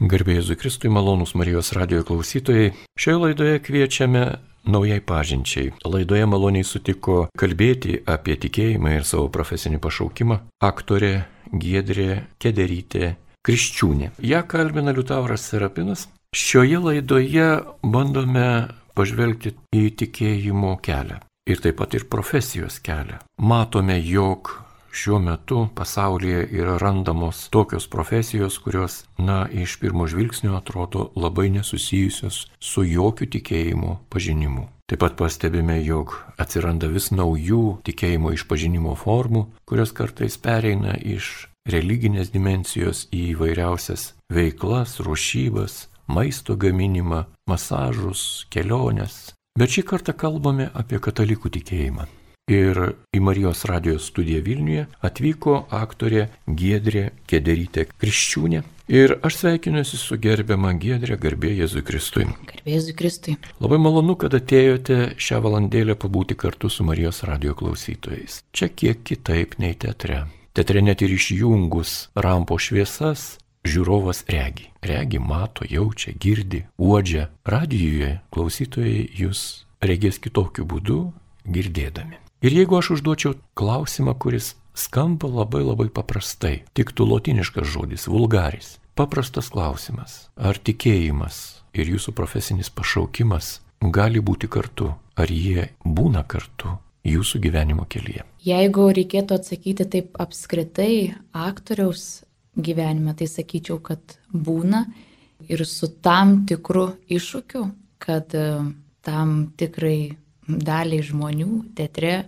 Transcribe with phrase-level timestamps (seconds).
[0.00, 2.70] Garbėjai Zukristui malonus Marijos radio klausytojai.
[2.96, 4.22] Šioje laidoje kviečiame
[4.64, 5.74] naujai pažinčiai.
[5.84, 11.12] Laidoje maloniai sutiko kalbėti apie tikėjimą ir savo profesinį pašaukimą aktorė
[11.52, 13.10] Giedrė Kederytė
[13.44, 14.14] Kriščiūnė.
[14.24, 16.06] Ja kalbina Liutauras Serapinas.
[16.32, 17.50] Šioje laidoje
[17.84, 18.48] bandome
[18.96, 23.20] pažvelgti į tikėjimo kelią ir taip pat ir profesijos kelią.
[23.44, 24.54] Matome, jog
[24.92, 32.46] šiuo metu pasaulyje yra randamos tokios profesijos, kurios, na, iš pirmo žvilgsnio atrodo labai nesusijusios
[32.58, 34.68] su jokių tikėjimo pažinimu.
[34.90, 42.32] Taip pat pastebime, jog atsiranda vis naujų tikėjimo išpažinimo formų, kurios kartais pereina iš religinės
[42.34, 49.30] dimensijos į įvairiausias veiklas, rušybas, maisto gaminimą, masažus, keliones.
[49.58, 52.10] Bet šį kartą kalbame apie katalikų tikėjimą.
[52.50, 52.78] Ir
[53.14, 58.62] į Marijos radijos studiją Vilniuje atvyko aktorė Giedrė Kederytė Kriščiūnė.
[58.90, 62.24] Ir aš sveikinuosi su gerbiama Giedrė Garbė Jėzui Kristui.
[62.26, 63.36] Garbė Jėzui Kristui.
[63.62, 68.40] Labai malonu, kad atėjote šią valandėlę pabūti kartu su Marijos radio klausytojais.
[68.50, 70.24] Čia kiek kitaip nei teatre.
[70.50, 74.66] Teatre net ir išjungus rampo šviesas, žiūrovas regi.
[74.82, 77.28] Regi, mato, jaučia, girdi, uodžia.
[77.46, 79.44] Radijoje klausytojai jūs
[79.86, 80.98] regės kitokiu būdu,
[81.46, 82.18] girdėdami.
[82.40, 88.78] Ir jeigu aš užduočiau klausimą, kuris skamba labai labai paprastai, tik tu lotiniškas žodis, vulgaris.
[88.96, 90.30] Paprastas klausimas.
[90.40, 93.58] Ar tikėjimas ir jūsų profesinis pašaukimas
[93.92, 94.94] gali būti kartu?
[95.20, 98.24] Ar jie būna kartu jūsų gyvenimo kelyje?
[98.44, 102.22] Jeigu reikėtų atsakyti taip apskritai aktoriaus
[102.56, 104.86] gyvenime, tai sakyčiau, kad būna
[105.44, 107.66] ir su tam tikru iššūkiu,
[108.00, 108.48] kad e,
[109.04, 110.16] tam tikrai
[110.58, 112.24] daliai žmonių teatre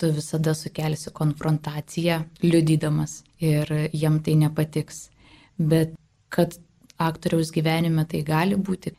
[0.00, 5.10] tu visada sukelsi konfrontaciją, liudydamas ir jam tai nepatiks.
[5.58, 5.92] Bet
[6.32, 6.56] kad
[6.96, 8.94] aktoriaus gyvenime tai gali būti,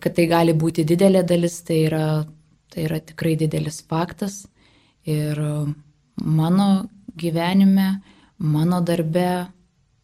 [0.00, 2.06] kad tai gali būti didelė dalis, tai yra,
[2.72, 4.46] tai yra tikrai didelis faktas.
[5.04, 5.40] Ir
[6.24, 6.68] mano
[7.16, 8.00] gyvenime,
[8.38, 9.46] mano darbe,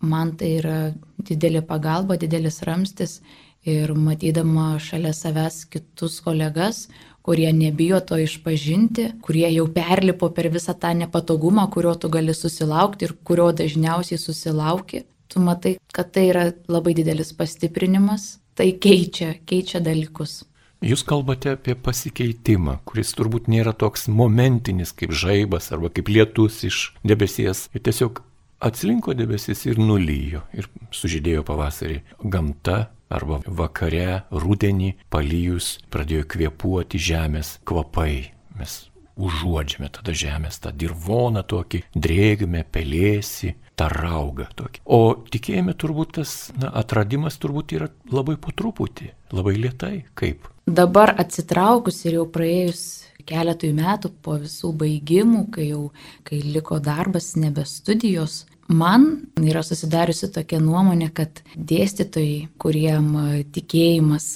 [0.01, 0.77] man tai yra
[1.17, 3.21] didelė pagalba, didelis ramstis.
[3.63, 6.89] Ir matydama šalia savęs kitus kolegas,
[7.23, 13.09] kurie nebijo to išpažinti, kurie jau perlipo per visą tą nepatogumą, kurio tu gali susilaukti
[13.09, 19.81] ir kurio dažniausiai susilauki, tu matai, kad tai yra labai didelis pastiprinimas, tai keičia, keičia
[19.81, 20.43] dalykus.
[20.83, 26.79] Jūs kalbate apie pasikeitimą, kuris turbūt nėra toks momentinis kaip žaibas arba kaip lietus iš
[27.07, 27.69] debesies.
[27.71, 28.19] Ir tiesiog
[28.63, 32.01] atslinko debesis ir nulyjo ir sužydėjo pavasarį.
[32.27, 38.33] Gamta arba vakare, rudenį, palyjus, pradėjo kvėpuoti žemės kvapai.
[38.59, 38.79] Mes
[39.17, 44.83] užuodžiame tada žemės, tą dirvoną tokį, drėgmę, pelėsi, tą raugą tokį.
[44.85, 45.01] O
[45.33, 50.49] tikėjime turbūt tas na, atradimas turbūt yra labai po truputį, labai lietai, kaip.
[50.67, 52.85] Dabar atsitraukus ir jau praėjus
[53.27, 55.83] keletui metų po visų baigimų, kai jau
[56.27, 59.07] kai liko darbas, nebe studijos, Man
[59.43, 63.11] yra susidariusi tokia nuomonė, kad dėstytojai, kuriem
[63.53, 64.29] tikėjimas,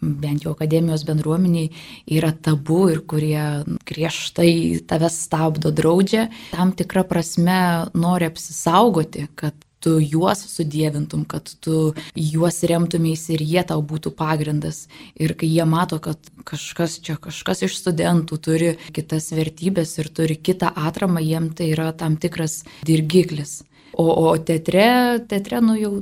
[0.00, 1.70] bent jau akademijos bendruomeniai,
[2.10, 3.44] yra tabu ir kurie
[3.86, 7.60] griežtai tave stabdo, draudžia, tam tikrą prasme
[7.94, 9.54] nori apsisaugoti, kad
[9.84, 14.86] tu juos sudėvintum, kad tu juos remtumės ir jie tau būtų pagrindas.
[15.20, 16.18] Ir kai jie mato, kad
[16.48, 21.92] kažkas čia, kažkas iš studentų turi kitas vertybės ir turi kitą atramą, jiem tai yra
[21.92, 23.62] tam tikras dirgiklis.
[23.94, 25.94] O, o teatre, teatre, nu jau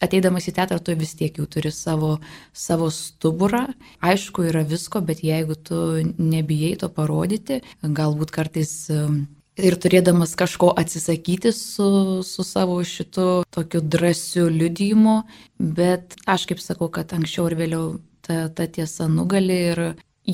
[0.00, 2.16] ateidamas į teatrą, tu vis tiek jau turi savo,
[2.56, 3.66] savo stuburą.
[4.04, 5.80] Aišku, yra visko, bet jeigu tu
[6.18, 8.74] nebijai to parodyti, galbūt kartais
[9.58, 11.88] ir turėdamas kažko atsisakyti su,
[12.26, 15.16] su savo šitu tokiu drąsiu liudijimu,
[15.58, 17.88] bet aš kaip sakau, kad anksčiau ir vėliau
[18.26, 19.82] ta, ta tiesa nugali ir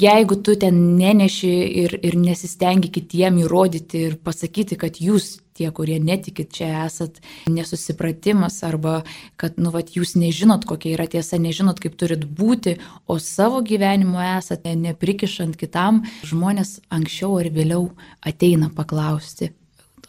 [0.02, 1.52] jeigu tu ten neneši
[1.84, 8.60] ir, ir nesistengi kitiem įrodyti ir pasakyti, kad jūs tie, kurie netikit, čia esat nesusipratimas
[8.66, 8.98] arba
[9.40, 12.76] kad, nu, vat, jūs nežinot, kokia yra tiesa, nežinot, kaip turit būti,
[13.08, 17.88] o savo gyvenimo esate neprikišant kitam, žmonės anksčiau ar vėliau
[18.26, 19.52] ateina paklausti,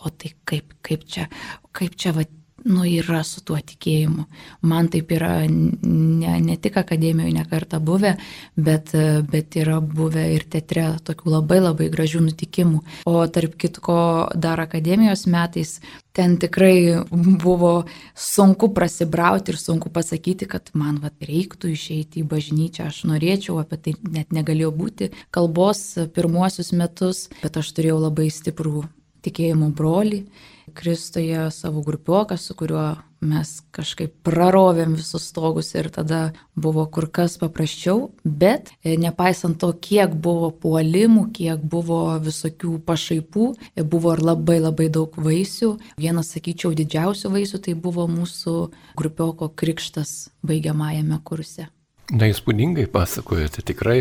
[0.03, 1.29] o tai kaip, kaip čia,
[1.71, 2.33] kaip čia, vat,
[2.65, 4.25] nu, yra su tuo tikėjimu.
[4.67, 8.15] Man taip yra ne, ne tik akademijoje nekarta buvę,
[8.55, 8.93] bet,
[9.31, 12.81] bet yra buvę ir teatre tokių labai labai gražių nutikimų.
[13.09, 13.99] O tarp kitko
[14.35, 15.77] dar akademijos metais
[16.17, 17.05] ten tikrai
[17.43, 17.85] buvo
[18.17, 22.89] sunku prasibrauti ir sunku pasakyti, kad man vat, reiktų išeiti į bažnyčią.
[22.89, 25.83] Aš norėčiau, apie tai net negalėjau būti kalbos
[26.15, 28.87] pirmuosius metus, bet aš turėjau labai stiprų
[29.27, 30.23] tikėjimo brolį
[30.77, 36.19] Kristuje savo grupioką, su kuriuo mes kažkaip prarovėm visus stogus ir tada
[36.55, 43.47] buvo kur kas paprasčiau, bet e, nepaisant to, kiek buvo puolimų, kiek buvo visokių pašaipų,
[43.73, 45.71] e, buvo ir labai labai daug vaisių.
[45.97, 48.57] Vienas, sakyčiau, didžiausių vaisių tai buvo mūsų
[48.99, 51.71] grupioko krikštas baigiamajame kurse.
[52.07, 53.97] Na, įspūdingai pasakojate, tikrai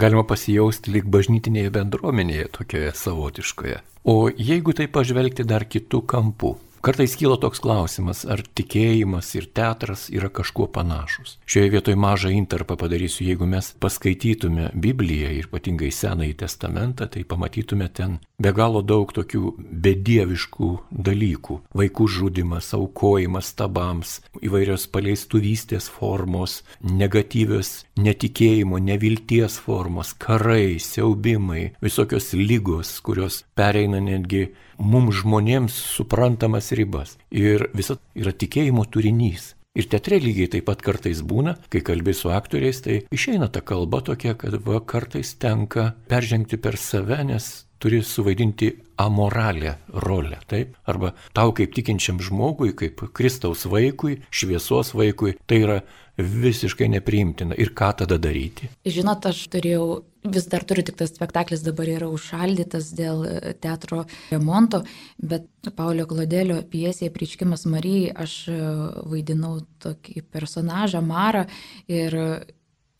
[0.00, 3.82] galima pasijausti lyg bažnytinėje bendruomenėje tokioje savotiškoje.
[4.08, 10.06] O jeigu tai pažvelgti dar kitų kampų, Kartais kyla toks klausimas, ar tikėjimas ir teatras
[10.08, 11.34] yra kažkuo panašus.
[11.44, 17.90] Šioje vietoje mažą interpą padarysiu, jeigu mes paskaitytume Bibliją ir ypatingai Senąjį testamentą, tai pamatytume
[17.92, 20.70] ten be galo daug tokių bedieviškų
[21.08, 21.58] dalykų.
[21.76, 32.96] Vaikų žudimas, aukojimas tabams, įvairios paleistuvystės formos, negatyvios netikėjimo, nevilties formos, karai, siaubimai, visokios lygos,
[33.04, 34.48] kurios pereina netgi
[34.80, 37.16] mums žmonėms suprantamas ribas.
[37.30, 39.54] Ir visa yra tikėjimo turinys.
[39.78, 44.00] Ir teatre lygiai taip pat kartais būna, kai kalbė su aktoriais, tai išeina ta kalba
[44.02, 50.76] tokia, kad va kartais tenka peržengti per save, nes turi suvaidinti amoralę rolę, taip?
[50.84, 55.80] Arba tau kaip tikinčiam žmogui, kaip Kristaus vaikui, šviesos vaikui, tai yra
[56.20, 57.56] visiškai nepriimtina.
[57.56, 58.68] Ir ką tada daryti?
[58.84, 64.04] Žinot, aš turėjau, vis dar turiu tik tas spektaklis dabar yra užšaldytas dėl e, teatro
[64.28, 64.82] remonto,
[65.16, 68.60] bet Paulio Klodelio pjesėje Prieškimas Marijai aš e,
[69.08, 71.46] vaidinau tokį personažą Marą
[71.88, 72.20] ir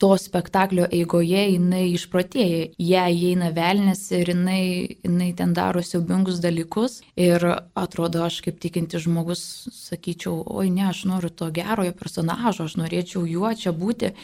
[0.00, 4.62] to spektaklio eigoje jinai išprotėja, ją įeina velnės ir jinai,
[5.04, 7.44] jinai ten daro siaubingus dalykus ir
[7.76, 9.42] atrodo aš kaip tikinti žmogus
[9.76, 14.14] sakyčiau, oi ne, aš noriu to gerojo personažo, aš norėčiau juo čia būti,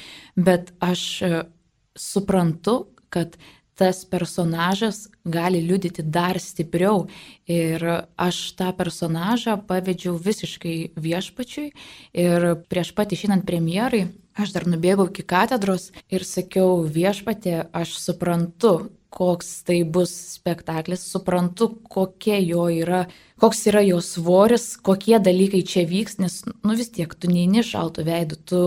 [0.41, 1.45] bet aš e,
[1.93, 2.79] suprantu,
[3.13, 3.37] kad
[3.77, 7.05] tas personažas gali liudyti dar stipriau.
[7.45, 7.85] Ir
[8.17, 11.75] aš tą personažą pavedžiau visiškai viešpačiui.
[12.17, 14.07] Ir prieš pat išinant premjerai,
[14.39, 21.71] aš dar nubėgau iki katedros ir sakiau viešpatė, aš suprantu, koks tai bus spektaklis, suprantu,
[21.89, 23.07] kokia jo yra,
[23.41, 28.05] koks yra jo svoris, kokie dalykai čia vyks, nes, nu vis tiek, tu neini šaltų
[28.11, 28.63] veidų, tu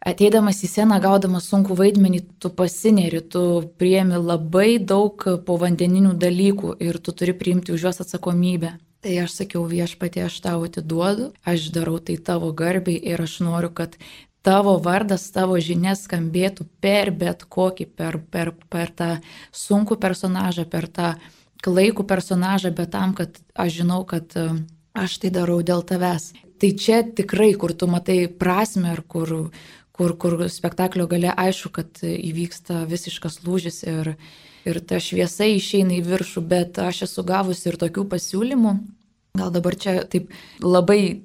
[0.00, 3.42] Ateidamas į sceną, gaudamas sunku vaidmenį, tu pasineri, tu
[3.76, 8.78] priemi labai daug povandeninių dalykų ir tu turi priimti už juos atsakomybę.
[9.04, 13.68] Tai aš sakiau viešpatė, aš tau atiduodu, aš darau tai tavo garbiai ir aš noriu,
[13.76, 13.98] kad
[14.42, 19.10] tavo vardas, tavo žinias skambėtų per bet kokį, per, per, per tą
[19.52, 21.14] sunkų personažą, per tą
[21.64, 24.46] klaikų personažą, bet tam, kad aš žinau, kad e,
[24.96, 26.32] aš tai darau dėl tavęs.
[26.60, 29.50] Tai čia tikrai, kur tu matai prasme ir kur,
[29.96, 34.14] kur, kur spektaklio gale aišku, kad įvyksta visiškas lūžis ir,
[34.68, 38.74] ir ta šviesa išeina į viršų, bet aš esu gavusi ir tokių pasiūlymų.
[39.40, 40.32] Gal dabar čia taip
[40.64, 41.22] labai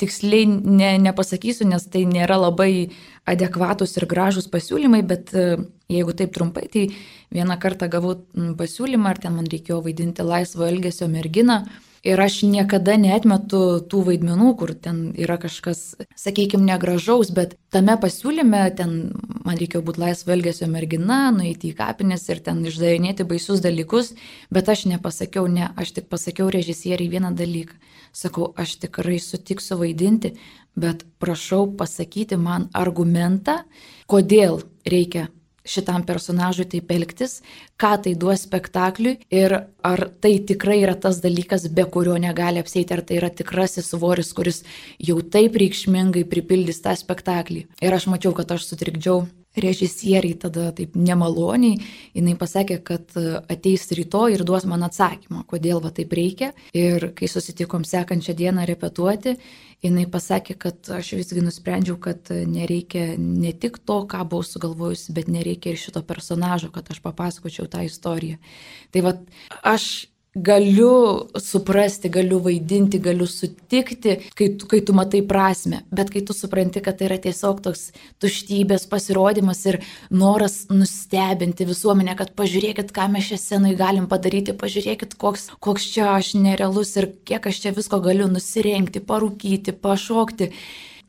[0.00, 2.90] tiksliai ne, nepasakysiu, nes tai nėra labai
[3.28, 5.48] adekvatus ir gražus pasiūlymai, bet e,
[5.92, 6.86] jeigu taip trumpai, tai
[7.34, 8.16] vieną kartą gavau
[8.58, 11.64] pasiūlymą, ar ten man reikėjo vaidinti laisvo elgesio merginą
[12.06, 18.60] Ir aš niekada neatmetu tų vaidmenų, kur ten yra kažkas, sakykime, negražaus, bet tame pasiūlyme
[18.78, 18.92] ten
[19.42, 24.12] man reikėjo būti laisvo elgesio mergina, nueiti į kapines ir ten išdarinėti baisius dalykus,
[24.54, 27.74] bet aš nepasakiau ne, aš tik pasakiau režisieriai vieną dalyką.
[28.16, 30.32] Sakau, aš tikrai sutiksiu vaidinti,
[30.76, 33.58] bet prašau pasakyti man argumentą,
[34.08, 35.26] kodėl reikia
[35.66, 37.40] šitam personažui taip elgtis,
[37.80, 42.94] ką tai duos spektakliui ir ar tai tikrai yra tas dalykas, be kurio negali apsėti,
[42.94, 44.62] ar tai yra tikrasis svoris, kuris
[45.02, 47.66] jau taip reikšmingai pripildys tą spektaklį.
[47.82, 49.26] Ir aš mačiau, kad aš sutrikdžiau
[49.60, 51.78] režisieriai tada taip nemaloniai,
[52.16, 53.16] jinai pasakė, kad
[53.52, 56.52] ateis rytoj ir duos man atsakymą, kodėl va taip reikia.
[56.76, 59.36] Ir kai susitikom sekančią dieną repetuoti,
[59.84, 65.30] jinai pasakė, kad aš visgi nusprendžiau, kad nereikia ne tik to, ką buvau sugalvojusi, bet
[65.32, 68.40] nereikia ir šito personažo, kad aš papasakočiau tą istoriją.
[68.94, 69.24] Tai vad
[69.62, 70.06] aš
[70.36, 76.36] galiu suprasti, galiu vaidinti, galiu sutikti, kai tu, kai tu matai prasme, bet kai tu
[76.36, 77.88] supranti, kad tai yra tiesiog toks
[78.22, 85.16] tuštybės pasirodymas ir noras nustebinti visuomenę, kad pažiūrėkit, ką mes šią sceną galim padaryti, pažiūrėkit,
[85.20, 90.52] koks, koks čia aš nerealus ir kiek aš čia visko galiu nusirengti, parūkyti, pašokti.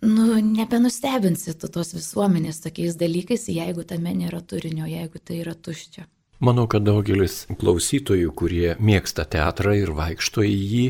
[0.07, 6.05] Nu, nebenustebinsi tu tos visuomenės tokiais dalykais, jeigu tame nėra turinio, jeigu tai yra tuščia.
[6.37, 10.85] Manau, kad daugelis klausytojų, kurie mėgsta teatrą ir vaikšto į jį,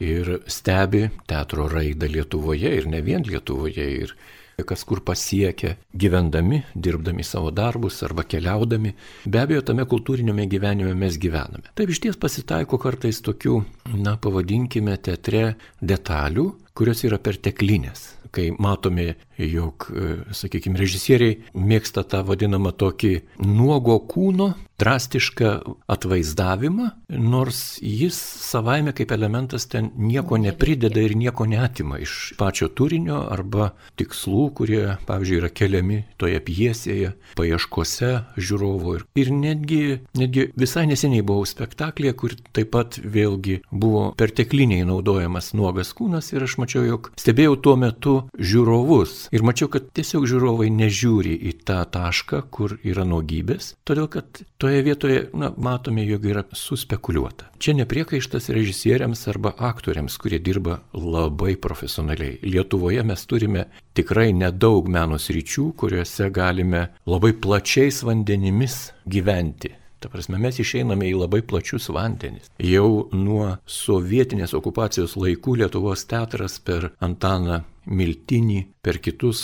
[0.00, 3.86] ir stebi teatro raidą Lietuvoje ir ne vien Lietuvoje.
[4.00, 4.16] Ir
[4.64, 8.94] kas kur pasiekia, gyvendami, dirbdami savo darbus arba keliaudami.
[9.28, 11.74] Be abejo, tame kultūrinėme gyvenime mes gyvename.
[11.76, 13.58] Taip iš ties pasitaiko kartais tokių,
[14.00, 15.50] na, pavadinkime, teatre
[15.84, 19.88] detalių, kurios yra perteklinės kai matome, jog,
[20.32, 23.12] sakykime, režisieriai mėgsta tą vadinamą tokį
[23.44, 25.50] nuogo kūno drastišką
[25.88, 33.22] atvaizdavimą, nors jis savaime kaip elementas ten nieko neprideda ir nieko neatima iš pačio turinio
[33.32, 38.98] arba tikslų, kurie, pavyzdžiui, yra keliami toje pjesėje, paieškose žiūrovo.
[39.16, 45.94] Ir netgi, netgi visai neseniai buvau spektaklėje, kur taip pat vėlgi buvo pertekliniai naudojamas nuogas
[45.96, 51.32] kūnas ir aš mačiau, jog stebėjau tuo metu žiūrovus ir mačiau, kad tiesiog žiūrovai nežiūri
[51.48, 56.42] į tą tašką, kur yra nuogybės, todėl kad to toje vietoje na, matome, jog yra
[56.52, 57.46] suspekuliuota.
[57.62, 62.40] Čia nepriekaištas režisieriams arba aktoriams, kurie dirba labai profesionaliai.
[62.42, 69.76] Lietuvoje mes turime tikrai nedaug menos ryčių, kuriuose galime labai plačiais vandenimis gyventi.
[70.00, 72.50] Ta prasme, mes išeiname į labai plačius vandenis.
[72.60, 79.40] Jau nuo sovietinės okupacijos laikų Lietuvos teatras per Antaną Miltinį, per kitus,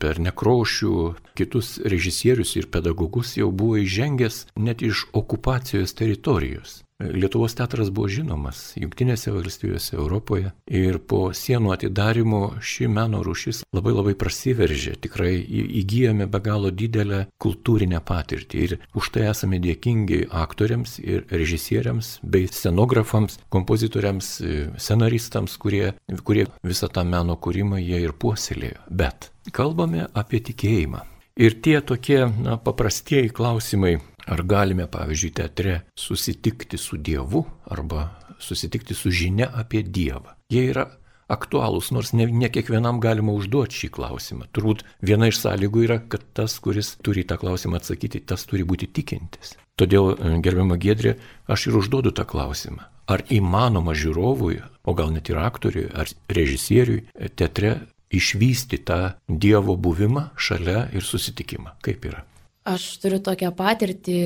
[0.00, 0.94] per Nekrošių,
[1.38, 6.80] kitus režisierius ir pedagogus jau buvo įžengęs net iš okupacijos teritorijos.
[7.10, 13.94] Lietuvos teatras buvo žinomas Junktinėse valstijose, Europoje ir po sienų atidarimo ši meno rušis labai
[13.96, 15.34] labai prasiveržė, tikrai
[15.82, 22.48] įgyjome be galo didelę kultūrinę patirtį ir už tai esame dėkingi aktoriams ir režisieriams bei
[22.50, 24.32] scenografams, kompozitoriams,
[24.78, 25.94] scenaristams, kurie,
[26.24, 28.84] kurie visą tą meno kūrimą jie ir puoselėjo.
[28.90, 31.06] Bet kalbame apie tikėjimą.
[31.40, 38.08] Ir tie tokie na, paprastieji klausimai, ar galime, pavyzdžiui, teatre susitikti su Dievu arba
[38.42, 40.36] susitikti su žinia apie Dievą.
[40.50, 40.86] Jie yra
[41.32, 44.48] aktualūs, nors ne, ne kiekvienam galima užduoti šį klausimą.
[44.52, 48.90] Turbūt viena iš sąlygų yra, kad tas, kuris turi tą klausimą atsakyti, tas turi būti
[48.92, 49.56] tikintis.
[49.80, 50.12] Todėl,
[50.44, 51.16] gerbiama Gedrė,
[51.48, 52.84] aš ir užduodu tą klausimą.
[53.10, 57.06] Ar įmanoma žiūrovui, o gal net ir aktoriui ar režisieriui
[57.38, 57.78] teatre
[58.12, 61.78] išvysti tą Dievo buvimą šalia ir susitikimą.
[61.82, 62.26] Kaip yra?
[62.62, 64.18] Aš turiu tokią patirtį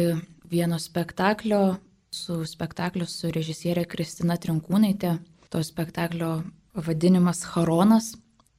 [0.53, 1.79] vieno spektaklio
[2.13, 5.17] su spektakliu su režisierė Kristina Trinkūnaitė.
[5.53, 6.43] To spektaklio
[6.75, 8.15] vadinimas Haronas.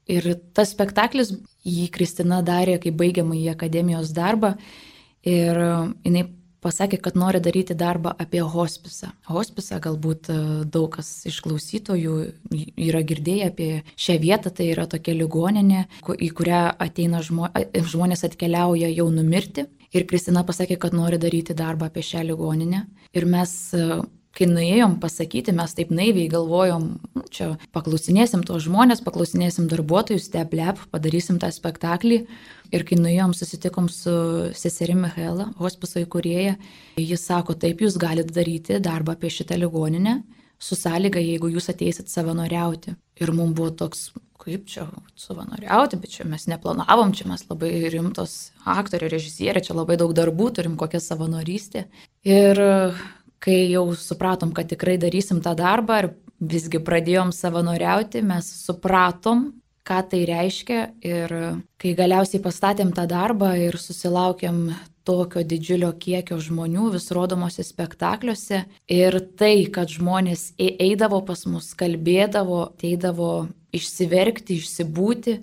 [0.07, 1.33] Ir tas spektaklis
[1.67, 4.55] jį Kristina darė, kai baigiamą į akademijos darbą.
[5.27, 5.59] Ir
[6.05, 6.23] jinai
[6.63, 9.11] pasakė, kad nori daryti darbą apie hospisą.
[9.29, 12.17] Hospisą galbūt e, daug kas iš klausytojų
[12.87, 15.85] yra girdėję apie šią vietą, tai yra tokia ligoninė,
[16.17, 19.67] į kurią ateina žmo, žmonės atkeliauja jau numirti.
[19.95, 22.83] Ir Kristina pasakė, kad nori daryti darbą apie šią ligoninę.
[23.15, 24.01] Ir mes e,
[24.37, 26.85] kai nuėjom pasakyti, mes taip naiviai galvojom,
[27.17, 32.21] nu, čia paklausinėsim tos žmonės, paklausinėsim darbuotojus, steblep, padarysim tą spektaklį.
[32.75, 34.13] Ir kai nuėjom, susitikom su
[34.57, 36.57] seserimi Michaela, hospiso įkūrėja,
[36.99, 40.19] jis sako, taip, jūs galite daryti darbą apie šitą ligoninę,
[40.59, 42.97] su sąlyga, jeigu jūs ateisit savanoriauti.
[43.21, 44.09] Ir mums buvo toks,
[44.41, 44.87] kaip čia
[45.19, 50.51] savanoriauti, bet čia mes neplanavom, čia mes labai rimtos aktoriai, režisieriai, čia labai daug darbų
[50.59, 51.87] turim, kokią savanorystę.
[52.27, 52.61] Ir
[53.43, 59.49] kai jau supratom, kad tikrai darysim tą darbą ir visgi pradėjom savanoriauti, mes supratom,
[59.87, 61.33] ką tai reiškia ir
[61.79, 64.67] kai galiausiai pastatėm tą darbą ir susilaukėm
[65.07, 72.65] tokio didžiulio kiekio žmonių vis rodomose spektakliuose ir tai, kad žmonės eidavo pas mus, kalbėdavo,
[72.81, 75.37] teidavo išsiverkti, išsibūti,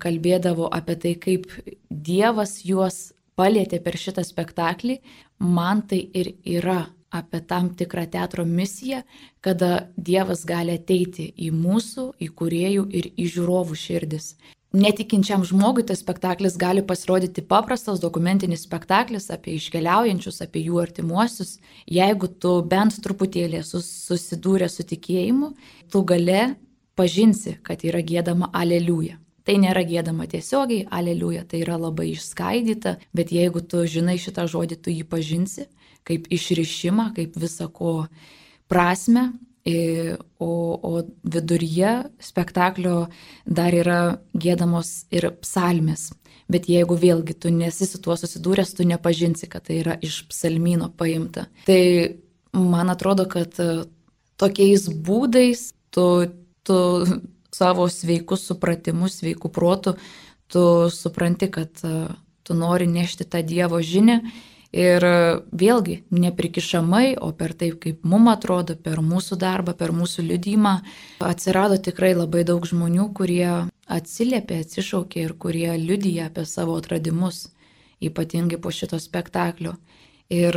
[0.00, 1.50] kalbėdavo apie tai, kaip
[1.90, 5.00] Dievas juos palėtė per šitą spektaklį,
[5.42, 9.02] man tai ir yra apie tam tikrą teatro misiją,
[9.40, 14.34] kada Dievas gali ateiti į mūsų, į kuriejų ir į žiūrovų širdis.
[14.70, 21.56] Netikinčiam žmogui tas spektaklis gali pasirodyti paprastas dokumentinis spektaklis apie iškeliaujančius, apie jų artimuosius.
[21.90, 25.50] Jeigu tu bent truputėlį susidūrė su tikėjimu,
[25.90, 26.54] tu gale
[26.94, 29.18] pažinsi, kad yra gėdama aleliuja.
[29.42, 34.78] Tai nėra gėdama tiesiogiai, aleliuja, tai yra labai išskaidyta, bet jeigu tu žinai šitą žodį,
[34.78, 35.66] tu jį pažinsi
[36.08, 38.06] kaip išrišimą, kaip visako
[38.70, 39.30] prasme,
[40.38, 41.92] o, o viduryje
[42.22, 43.08] spektaklio
[43.44, 44.00] dar yra
[44.32, 46.10] gėdamos ir psalmės.
[46.50, 50.90] Bet jeigu vėlgi tu nesi su tuo susidūręs, tu nepažinsi, kad tai yra iš psalmino
[50.90, 51.46] paimta.
[51.68, 51.82] Tai
[52.56, 53.84] man atrodo, kad e,
[54.40, 56.06] tokiais būdais tu,
[56.66, 56.78] tu
[57.54, 59.94] savo sveikus supratimus, sveikų protų,
[60.50, 62.08] tu supranti, kad e,
[62.42, 64.18] tu nori nešti tą Dievo žinę
[64.70, 65.02] Ir
[65.50, 70.76] vėlgi, neprikišamai, o per taip, kaip mums atrodo, per mūsų darbą, per mūsų liudymą,
[71.26, 77.48] atsirado tikrai labai daug žmonių, kurie atsiliepė, atsišaukė ir kurie liudyja apie savo atradimus,
[77.98, 79.74] ypatingai po šito spektaklio.
[80.30, 80.54] Ir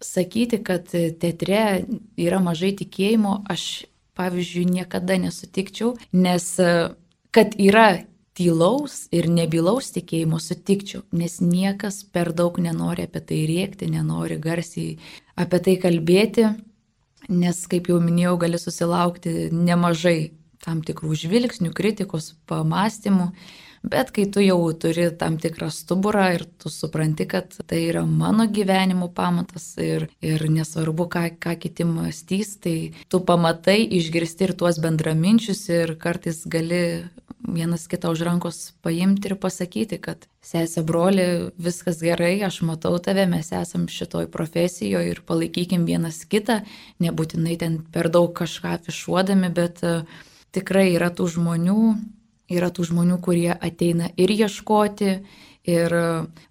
[0.00, 1.84] sakyti, kad teatre
[2.16, 3.84] yra mažai tikėjimo, aš
[4.16, 6.48] pavyzdžiui niekada nesutikčiau, nes
[7.30, 7.90] kad yra
[8.40, 14.96] tylaus ir nebylaus tikėjimo sutikčiau, nes niekas per daug nenori apie tai rėkti, nenori garsiai
[15.36, 16.46] apie tai kalbėti,
[17.28, 20.32] nes, kaip jau minėjau, gali susilaukti nemažai
[20.64, 23.30] tam tikrų žvilgsnių, kritikos, pamastymų,
[23.82, 28.46] bet kai tu jau turi tam tikrą stuburą ir tu supranti, kad tai yra mano
[28.46, 34.80] gyvenimo pamatas ir, ir nesvarbu, ką, ką kiti mąstys, tai tu pamatai, išgirsti ir tuos
[34.82, 37.08] bendraminčius ir kartais gali
[37.40, 43.24] vienas kitą už rankos paimti ir pasakyti, kad sesė broli, viskas gerai, aš matau tave,
[43.30, 46.60] mes esam šitoj profesijoje ir palaikykim vienas kitą,
[47.00, 50.04] nebūtinai ten per daug kažką afišuodami, bet uh,
[50.54, 51.82] tikrai yra tų žmonių,
[52.50, 55.14] yra tų žmonių, kurie ateina ir ieškoti,
[55.70, 55.94] ir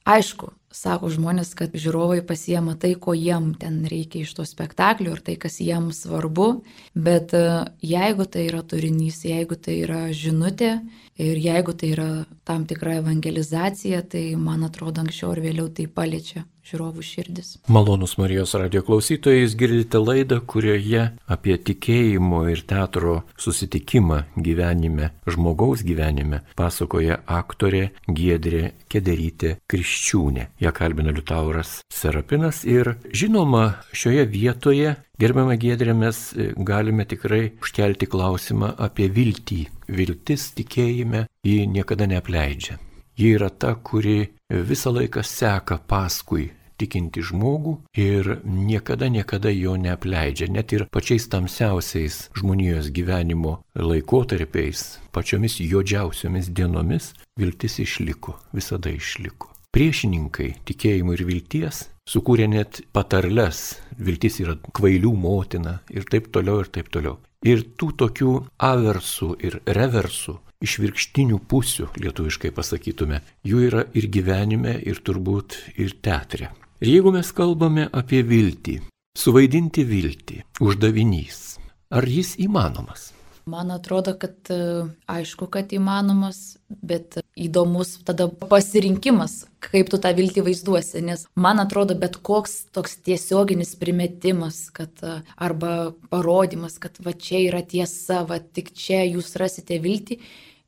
[0.07, 5.23] aišku, sako žmonės, kad žiūrovai pasiema tai, ko jiem ten reikia iš to spektaklio ir
[5.25, 6.49] tai, kas jiem svarbu,
[6.93, 7.33] bet
[7.81, 10.75] jeigu tai yra turinys, jeigu tai yra žinutė
[11.19, 12.09] ir jeigu tai yra
[12.45, 17.55] tam tikra evangelizacija, tai man atrodo anksčiau ar vėliau tai paliečia žiūrovų širdis.
[17.71, 25.83] Malonus Marijos radio klausytojai, jūs girdite laidą, kurioje apie tikėjimo ir teatro susitikimą gyvenime, žmogaus
[25.87, 30.49] gyvenime, pasakoja aktorė Giedrė Kederytė Kriščiūnė.
[30.61, 36.19] Ja kalbina Liutauras Serapinas ir žinoma, šioje vietoje Gerbiamą Giedrę mes
[36.55, 39.65] galime tikrai užkelti klausimą apie viltį.
[39.89, 42.77] Viltis tikėjime ji niekada neapleidžia.
[43.19, 46.45] Ji yra ta, kuri visą laiką seka paskui
[46.79, 50.49] tikinti žmogų ir niekada, niekada jo neapleidžia.
[50.51, 59.53] Net ir pačiais tamsiausiais žmonijos gyvenimo laikotarpiais, pačiomis juodžiausiomis dienomis viltis išliko, visada išliko.
[59.69, 66.71] Priešininkai tikėjimo ir vilties sukūrė net patarles, viltis yra kvailių motina ir taip toliau ir
[66.73, 67.19] taip toliau.
[67.45, 68.31] Ir tų tokių
[68.65, 76.51] aversų ir reversų išvirkštinių pusių, lietuviškai pasakytume, jų yra ir gyvenime, ir turbūt ir teatre.
[76.79, 78.77] Ir jeigu mes kalbame apie viltį,
[79.19, 81.57] suvaidinti viltį, uždavinys,
[81.91, 83.09] ar jis įmanomas?
[83.51, 90.45] Man atrodo, kad e, aišku, kad įmanomas, bet įdomus tada pasirinkimas, kaip tu tą viltį
[90.47, 97.11] vaizduosi, nes man atrodo, bet koks toks tiesioginis primetimas, kad e, arba parodimas, kad va
[97.11, 100.21] čia yra tiesa, va tik čia jūs rasite viltį,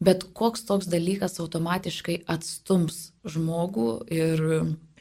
[0.04, 4.48] bet koks toks dalykas automatiškai atstums žmogų ir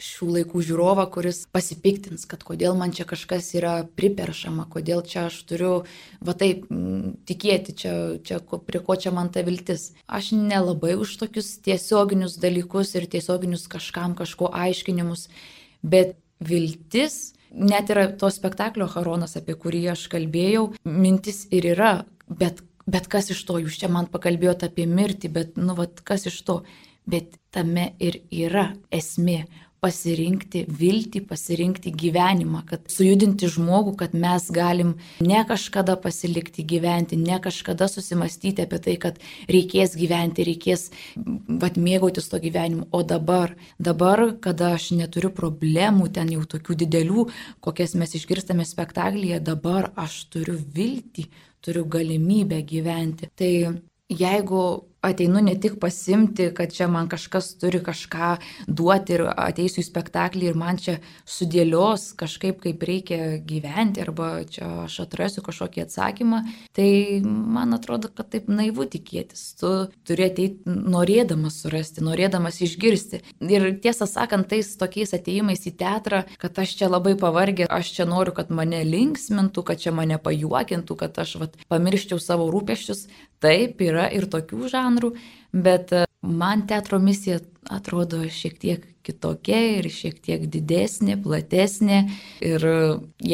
[0.01, 5.41] šių laikų žiūrovą, kuris pasipiktins, kad kodėl man čia kažkas yra priperšama, kodėl čia aš
[5.49, 5.73] turiu,
[6.25, 6.65] va taip,
[7.29, 9.91] tikėti, čia, čia prie ko čia man ta viltis.
[10.09, 15.29] Aš nelabai už tokius tiesioginius dalykus ir tiesioginius kažkam kažko aiškinimus,
[15.83, 21.95] bet viltis, net yra to spektaklio Haronas, apie kurį aš kalbėjau, mintis ir yra,
[22.27, 26.29] bet, bet kas iš to, jūs čia man pakalbėjote apie mirtį, bet, nu, va, kas
[26.31, 26.63] iš to,
[27.11, 29.45] bet tame ir yra esmė
[29.81, 37.39] pasirinkti viltį, pasirinkti gyvenimą, kad sujudinti žmogų, kad mes galim ne kažkada pasilikti gyventi, ne
[37.43, 44.27] kažkada susimastyti apie tai, kad reikės gyventi, reikės vat, mėgautis to gyvenimu, o dabar, dabar,
[44.45, 47.29] kada aš neturiu problemų, ten jau tokių didelių,
[47.65, 51.31] kokias mes išgirstame spektaklyje, dabar aš turiu viltį,
[51.65, 53.33] turiu galimybę gyventi.
[53.37, 53.53] Tai
[54.11, 58.35] jeigu ateinu ne tik pasimti, kad čia man kažkas turi kažką
[58.69, 64.69] duoti ir ateisiu į spektaklį ir man čia sudėlios kažkaip, kaip reikia gyventi arba čia
[64.85, 66.43] aš atrasiu kažkokį atsakymą,
[66.77, 66.91] tai
[67.25, 69.55] man atrodo, kad taip naivu tikėtis.
[69.61, 69.73] Tu
[70.09, 73.23] turi ateiti norėdamas surasti, norėdamas išgirsti.
[73.49, 78.09] Ir tiesą sakant, tais tokiais ateimais į teatrą, kad aš čia labai pavargę, aš čia
[78.09, 83.07] noriu, kad mane linksmintų, kad čia mane pajuokintų, kad aš vat, pamirščiau savo rūpeščius,
[83.41, 85.15] taip yra ir tokių žanrų
[85.53, 92.03] bet e, man teatro misija atrodo šiek tiek kitokia ir šiek tiek didesnė, platesnė.
[92.45, 92.79] Ir e,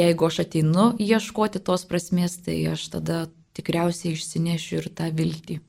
[0.00, 5.60] jeigu aš ateinu ieškoti tos prasmės, tai aš tada tikriausiai išsinešiu ir tą viltį.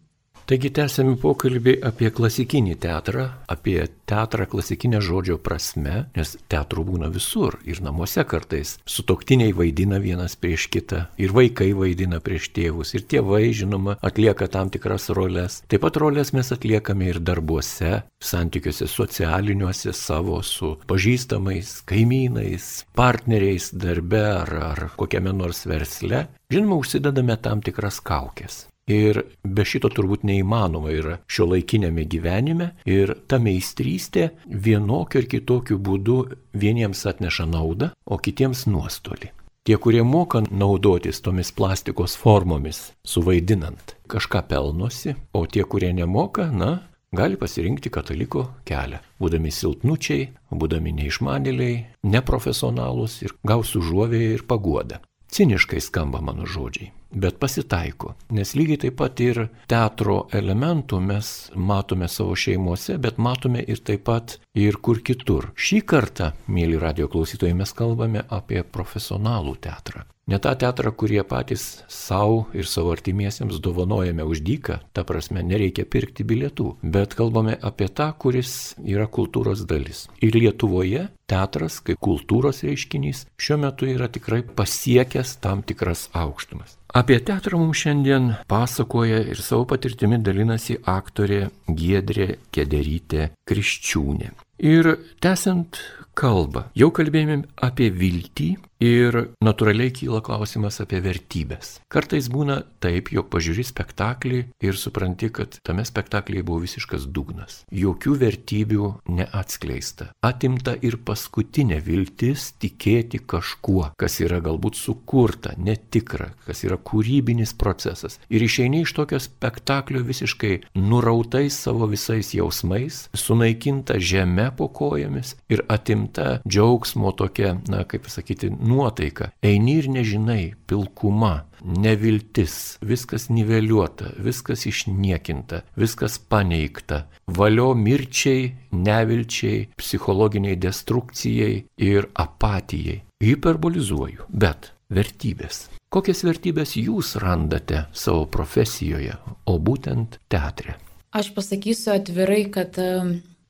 [0.48, 7.58] Taigi tęsėme pokalbį apie klasikinį teatrą, apie teatrą klasikinę žodžio prasme, nes teatrų būna visur
[7.68, 8.78] ir namuose kartais.
[8.88, 14.72] Sutoktiniai vaidina vienas prieš kitą, ir vaikai vaidina prieš tėvus, ir tėvai, žinoma, atlieka tam
[14.72, 15.60] tikras roles.
[15.68, 17.92] Taip pat roles mes atliekame ir darbuose,
[18.24, 26.30] santykiuose socialiniuose savo su pažįstamais, kaimynais, partneriais darbe ar, ar kokiame nors versle.
[26.56, 28.64] Žinoma, užsidedame tam tikras kaukės.
[28.88, 35.76] Ir be šito turbūt neįmanoma yra šio laikinėme gyvenime ir ta meistrystė vienokiu ir kitokiu
[35.84, 36.22] būdu
[36.56, 39.34] vieniems atneša naudą, o kitiems nuostolį.
[39.68, 46.88] Tie, kurie moka naudotis tomis plastikos formomis, suvaidinant, kažką pelnosi, o tie, kurie nemoka, na,
[47.12, 55.02] gali pasirinkti kataliko kelią, būdami silpnučiai, būdami neišmanėliai, neprofesionalūs ir gaus užuovėją ir paguodą.
[55.36, 62.10] Ciniškai skamba mano žodžiai, bet pasitaiko, nes lygiai taip pat ir teatro elementų mes matome
[62.12, 65.52] savo šeimuose, bet matome ir taip pat ir kur kitur.
[65.56, 70.06] Šį kartą, mėly radio klausytojai, mes kalbame apie profesionalų teatrą.
[70.28, 75.86] Ne tą teatrą, kurie patys savo ir savo artimiesiems dovanojame už dyką, ta prasme nereikia
[75.88, 80.10] pirkti bilietų, bet kalbame apie tą, kuris yra kultūros dalis.
[80.20, 86.76] Ir Lietuvoje teatras kaip kultūros reiškinys šiuo metu yra tikrai pasiekęs tam tikras aukštumas.
[86.92, 94.34] Apie teatrą mums šiandien pasakoja ir savo patirtimi dalinasi aktorė Giedrė Kederytė Kriščiūnė.
[94.60, 94.92] Ir
[95.24, 95.80] tęsiant
[96.18, 98.50] kalbą, jau kalbėjome apie viltį
[98.84, 101.78] ir natūraliai kyla klausimas apie vertybės.
[101.90, 107.64] Kartais būna taip, jog pažiūri spektaklį ir supranti, kad tame spektaklyje buvo visiškas dugnas.
[107.74, 110.12] Jokių vertybių neatskleista.
[110.26, 118.20] Atimta ir paskutinė viltis tikėti kažkuo, kas yra galbūt sukurta, netikra, kas yra kūrybinis procesas.
[118.30, 125.66] Ir išeini iš tokio spektaklio visiškai nurautais savo visais jausmais, sunaikinta žemė po kojomis ir
[125.72, 126.07] atimta
[126.48, 129.32] džiaugsmo tokia, na kaip pasakyti, nuotaika.
[129.44, 137.06] Eini ir nežinai, pilkuma, neviltis, viskas niveliuota, viskas išniekinta, viskas paneigta.
[137.28, 143.02] Valio mirčiai, nevilčiai, psichologiniai destrukcijai ir apatijai.
[143.24, 145.68] Hiperbolizuoju, bet vertybės.
[145.90, 149.16] Kokias vertybės jūs randate savo profesijoje,
[149.48, 150.76] o būtent teatre?
[151.16, 152.76] Aš pasakysiu atvirai, kad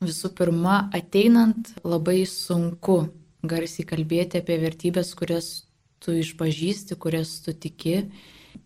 [0.03, 3.07] visų pirma, ateinant labai sunku
[3.47, 5.67] garsiai kalbėti apie vertybės, kurias
[6.03, 8.10] tu išpažįsti, kurias tu tiki,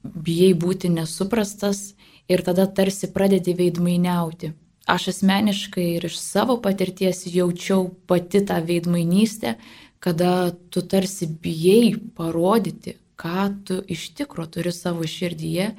[0.03, 1.93] bijai būti nesuprastas
[2.31, 4.53] ir tada tarsi pradedi veidmainiauti.
[4.89, 9.55] Aš asmeniškai ir iš savo patirties jaučiau pati tą veidmainystę,
[10.01, 15.75] kada tu tarsi bijai parodyti, ką tu iš tikro turi savo širdyje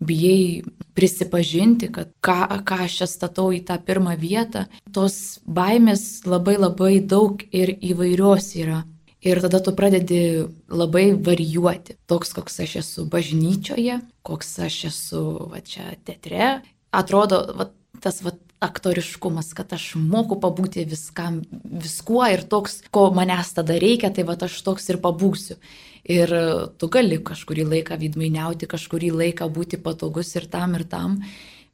[0.00, 0.62] bijai
[0.96, 4.66] prisipažinti, kad ką, ką aš čia statau į tą pirmą vietą.
[4.92, 8.84] Tos baimės labai labai daug ir įvairios yra.
[9.26, 11.96] Ir tada tu pradedi labai varijuoti.
[12.06, 16.60] Toks, koks aš esu bažnyčioje, koks aš esu va čia teatre.
[16.94, 17.70] Atrodo, va,
[18.04, 24.12] tas va, aktoriškumas, kad aš moku pabūti viskam, viskuo ir toks, ko manęs tada reikia,
[24.14, 25.58] tai va aš toks ir pabūsiu.
[26.06, 26.30] Ir
[26.78, 31.18] tu gali kažkurį laiką vidmainiauti, kažkurį laiką būti patogus ir tam ir tam,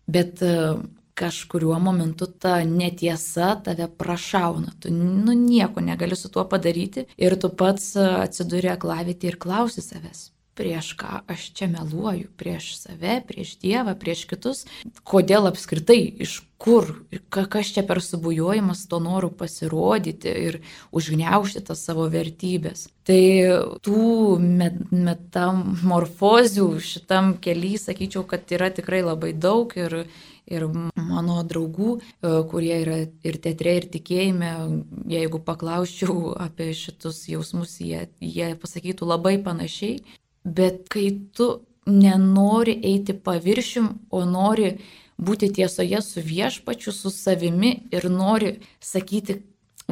[0.08, 0.54] bet e,
[1.14, 7.52] kažkuriuo momentu ta netiesa tave prašauna, tu nu, nieko negali su tuo padaryti ir tu
[7.52, 13.92] pats atsiduri aklavyti ir klausi savęs prieš ką aš čia meluoju, prieš save, prieš Dievą,
[13.98, 14.58] prieš kitus,
[15.08, 16.84] kodėl apskritai, iš kur,
[17.30, 20.54] kas čia per subujojimas to noru pasirodyti ir
[20.94, 22.80] užgneušti tas savo vertybės.
[23.02, 23.22] Tai
[23.82, 30.04] tų metamorfozių šitam keliui, sakyčiau, kad yra tikrai labai daug ir
[30.52, 34.50] ir mano draugų, e, kurie yra ir teatre, ir tikėjime,
[35.10, 40.02] jeigu paklausčiau apie šitus jausmus, jie, jie pasakytų labai panašiai.
[40.44, 41.52] Bet kai tu
[41.86, 44.76] nenori eiti paviršium, o nori
[45.22, 49.40] būti tiesoje su viešpačiu, su savimi ir nori sakyti,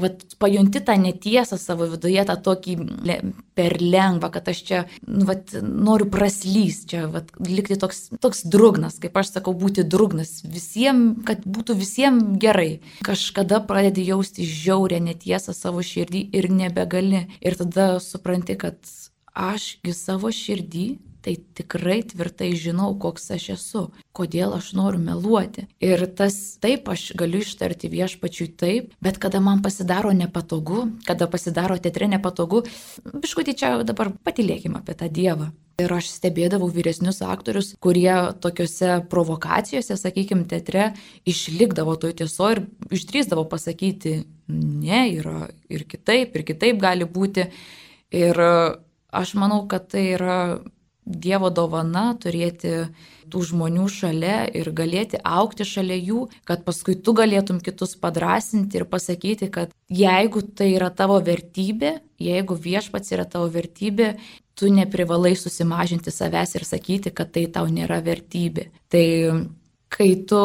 [0.01, 3.17] vat, pajunti tą netiesą savo viduje, tą tokį le,
[3.59, 9.01] per lengvą, kad aš čia nu, vat, noriu praslys, čia vat, likti toks, toks drugnas,
[9.03, 12.81] kaip aš sakau, būti drugnas, visiems, kad būtų visiems gerai.
[13.07, 17.27] Kažkada pradedi jausti žiaurę netiesą savo širdį ir nebegali.
[17.45, 18.79] Ir tada supranti, kad
[19.35, 20.89] ašgi savo širdį
[21.21, 23.83] tai tikrai tvirtai žinau, koks aš esu,
[24.17, 25.67] kodėl aš noriu meluoti.
[25.85, 31.79] Ir tas taip aš galiu ištarti viešpačiui taip, bet kada man pasidaro nepatogu, kada pasidaro
[31.79, 32.65] teatre nepatogu,
[33.13, 35.51] biškutį čia dabar patilėkime apie tą Dievą.
[35.81, 38.13] Ir aš stebėdavau vyresnius aktorius, kurie
[38.45, 40.91] tokiuose provokacijose, sakykime, teatre
[41.29, 44.19] išlikdavo toj tieso ir išdrįsdavo pasakyti,
[44.51, 47.49] ne, yra ir kitaip, ir kitaip gali būti.
[48.13, 48.43] Ir
[49.13, 50.41] aš manau, kad tai yra
[51.11, 52.85] Dievo dovana turėti
[53.33, 58.85] tų žmonių šalia ir galėti aukti šalia jų, kad paskui tu galėtum kitus padrasinti ir
[58.91, 64.13] pasakyti, kad jeigu tai yra tavo vertybė, jeigu viešpats yra tavo vertybė,
[64.55, 68.69] tu neprivalai susimažinti savęs ir sakyti, kad tai tau nėra vertybė.
[68.93, 69.07] Tai
[69.91, 70.41] kai tu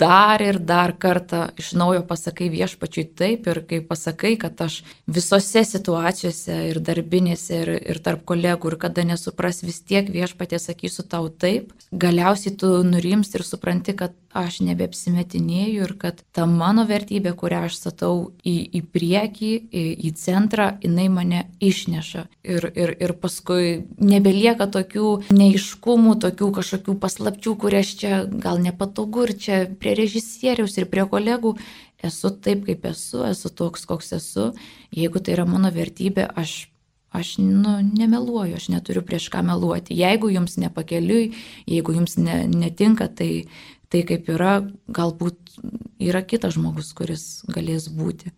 [0.00, 5.64] dar ir dar kartą iš naujo pasakai viešpačiui taip ir kai pasakai, kad aš visose
[5.64, 11.28] situacijose ir darbinėse ir, ir tarp kolegų ir kada nesupras vis tiek viešpatė sakysiu tau
[11.28, 17.64] taip, galiausiai tu nurims ir supranti, kad aš nebeapsimetinėju ir kad ta mano vertybė, kurią
[17.66, 22.26] aš statau į, į priekį, į, į centrą, jinai mane išneša.
[22.46, 29.36] Ir, ir, ir paskui nebelieka tokių neiškumų, tokių kažkokių paslapčių, kurias čia gal nepatogu ir
[29.38, 31.54] čia prie režisieriaus ir prie kolegų.
[32.02, 34.50] Esu taip, kaip esu, esu toks, koks esu.
[34.96, 36.70] Jeigu tai yra mano vertybė, aš
[37.10, 39.96] Aš nu, nemeluoju, aš neturiu prieš ką meluoti.
[39.98, 41.32] Jeigu jums nepakeliui,
[41.66, 43.48] jeigu jums ne, netinka, tai,
[43.90, 45.56] tai kaip yra, galbūt
[45.98, 48.30] yra kitas žmogus, kuris galės būti.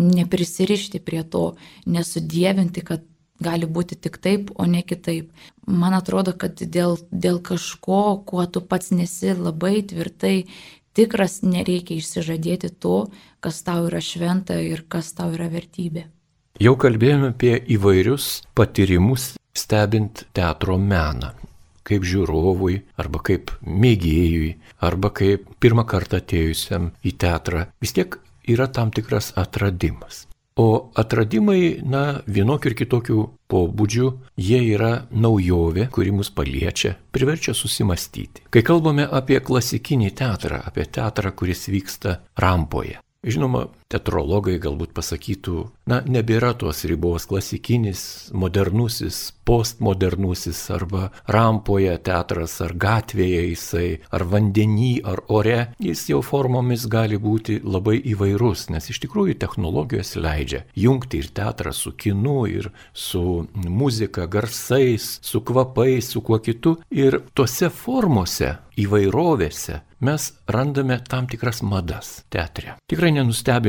[0.00, 1.44] Neprisirišti prie to,
[1.84, 3.04] nesudėvinti, kad
[3.42, 5.30] gali būti tik taip, o ne kitaip.
[5.66, 10.36] Man atrodo, kad dėl, dėl kažko, kuo tu pats nesi labai tvirtai
[10.96, 13.06] tikras, nereikia išsižadėti to,
[13.40, 16.06] kas tau yra šventa ir kas tau yra vertybė.
[16.62, 21.34] Jau kalbėjome apie įvairius patyrimus stebint teatro meną
[21.86, 28.18] kaip žiūrovui, arba kaip mėgėjui, arba kaip pirmą kartą atėjusiam į teatrą, vis tiek
[28.50, 30.24] yra tam tikras atradimas.
[30.56, 34.06] O atradimai, na, vienokių ir kitokių pobūdžių,
[34.40, 38.46] jie yra naujovė, kuri mus paliečia, priverčia susimastyti.
[38.48, 46.00] Kai kalbame apie klasikinį teatrą, apie teatrą, kuris vyksta rampoje, Žinoma, teatrologai galbūt pasakytų, na,
[46.06, 48.02] nebėra tos ribos klasikinis,
[48.34, 56.88] modernusis, postmodernusis arba rampoje teatras ar gatvėje jisai, ar vandenį, ar ore, jis jau formomis
[56.90, 62.72] gali būti labai įvairus, nes iš tikrųjų technologijos leidžia jungti ir teatrą su kinu, ir
[62.92, 66.76] su muzika, garsais, su kvapais, su kuo kitu.
[66.90, 72.76] Ir tuose formose įvairovėse mes randame tam tikras madas teatre.
[72.90, 73.12] Tikrai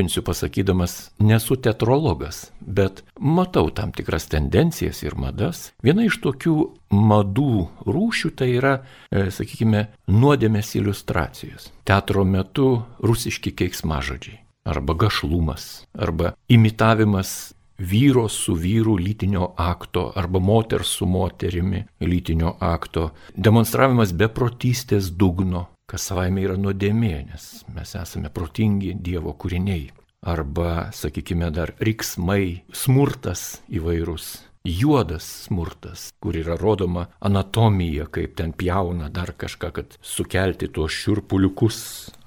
[0.08, 5.72] nenustebinsiu pasakydamas, nesu teatrologas, bet matau tam tikras tendencijas ir madas.
[5.82, 11.72] Viena iš tokių madų rūšių tai yra, e, sakykime, nuodėmės iliustracijos.
[11.84, 14.40] Teatro metu rusiški keiksmažodžiai.
[14.64, 23.12] Arba gašlumas, arba imitavimas vyro su vyru lytinio akto arba moters su moterimi lytinio akto,
[23.36, 29.97] demonstravimas beprotystės dugno, kas savaime yra nuodėmė, nes mes esame protingi Dievo kūriniai.
[30.26, 34.32] Arba, sakykime, dar riksmai, smurtas įvairus,
[34.66, 41.78] juodas smurtas, kur yra rodoma anatomija, kaip ten pjauna dar kažką, kad sukelti tuos šiurpuliukus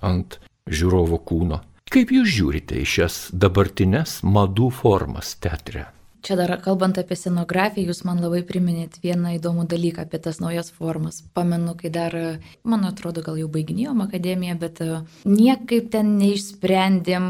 [0.08, 0.39] ant
[0.71, 1.60] žiūrovo kūno.
[1.91, 5.89] Kaip jūs žiūrite į šias dabartines madų formas teatre?
[6.21, 10.69] Čia dar kalbant apie scenografiją, jūs man labai priminėt vieną įdomų dalyką apie tas naujas
[10.69, 11.23] formas.
[11.34, 12.13] Pamenu, kai dar,
[12.62, 17.25] man atrodo, gal jau baiginėjom akademiją, bet e, niekaip ten neišsprendėm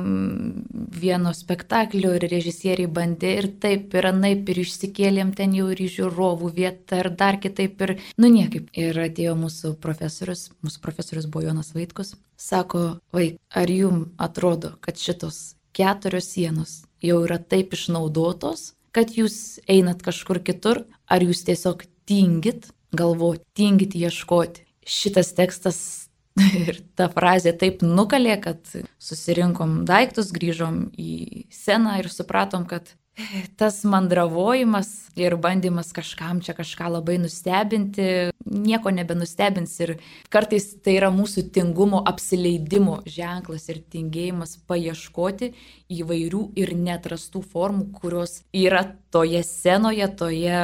[0.91, 6.51] vieno spektaklio ir režisieriai bandė ir taip ir anaip ir išsikėlėm ten jau ir žiūrovų
[6.59, 8.67] vietą ir dar kitaip ir, nu niekaip.
[8.75, 14.99] Ir atėjo mūsų profesorius, mūsų profesorius buvo Jonas Vaitkus, sako, vaik, ar jum atrodo, kad
[14.99, 21.85] šitos keturios sienos jau yra taip išnaudotos, kad jūs einat kažkur kitur, ar jūs tiesiog
[22.09, 24.65] tingit galvoti, tingit ieškoti.
[24.87, 25.79] Šitas tekstas
[26.63, 28.63] ir ta frazė taip nukalė, kad
[29.01, 32.93] susirinkom daiktus, grįžom į sceną ir supratom, kad
[33.55, 39.93] tas mandravojimas ir bandymas kažkam čia kažką labai nustebinti, nieko nebenustebins ir
[40.31, 45.51] kartais tai yra mūsų tingumo apsileidimo ženklas ir tingėjimas paieškoti
[45.91, 50.59] įvairių ir netrastų formų, kurios yra toje scenoje, toje,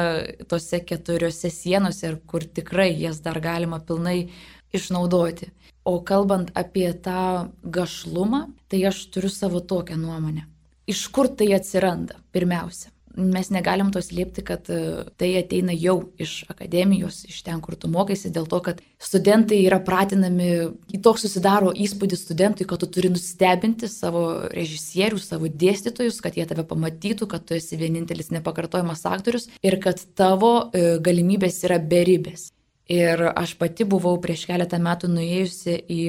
[0.48, 4.30] tose keturiose sienose ir kur tikrai jas dar galima pilnai
[4.72, 5.52] išnaudoti.
[5.88, 10.48] O kalbant apie tą gašlumą, tai aš turiu savo tokią nuomonę
[10.88, 12.90] iš kur tai atsiranda pirmiausia.
[13.18, 17.90] mes negalim to slėpti, kad e, tai ateina jau iš akademijos, iš ten, kur tu
[17.90, 20.50] mokaisi, dėl to, kad studentai yra pratinami,
[20.94, 24.22] į toks susidaro įspūdis studentui, kad tu turi nustebinti savo
[24.52, 29.98] režisierių, savo dėstytojus, kad jie tave pamatytų, kad tu esi vienintelis nepakartojamas aktorius ir kad
[30.18, 32.52] tavo e, galimybės yra beribės.
[32.88, 36.02] Ir aš pati buvau prieš keletą metų nuėjusi į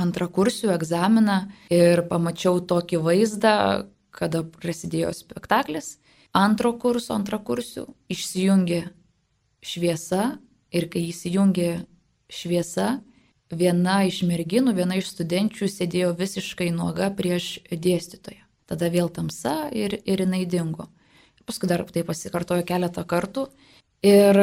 [0.00, 3.54] antrą kursių egzaminą ir pamačiau tokį vaizdą,
[4.14, 5.98] kada prasidėjo spektaklis.
[6.36, 8.84] Antro kurso, antrą kursių išsijungė
[9.66, 10.38] šviesa
[10.70, 11.70] ir kai įsijungė
[12.30, 13.00] šviesa,
[13.50, 18.46] viena iš merginų, viena iš studenčių sėdėjo visiškai nuoga prieš dėstytoją.
[18.70, 20.86] Tada vėl tamsa ir, ir jinai dingo.
[21.46, 23.48] Paskui dar tai pasikartojo keletą kartų.
[24.06, 24.38] Ir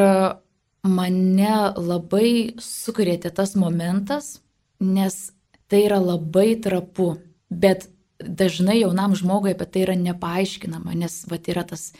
[0.84, 4.42] mane labai sukrėtė tas momentas,
[4.80, 5.32] nes
[5.68, 7.16] tai yra labai trapu,
[7.48, 11.92] bet dažnai jaunam žmogui apie tai yra nepaaiškinama, nes va yra tas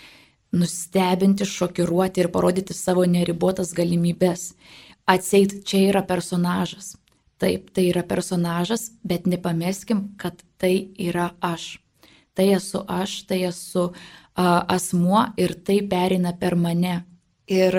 [0.52, 4.52] nustebinti, šokiruoti ir parodyti savo neribotas galimybės.
[5.09, 6.96] Atseit, čia yra personažas.
[7.38, 11.78] Taip, tai yra personažas, bet nepameskim, kad tai yra aš.
[12.35, 13.92] Tai esu aš, tai esu
[14.35, 17.04] a, asmuo ir tai perina per mane.
[17.46, 17.78] Ir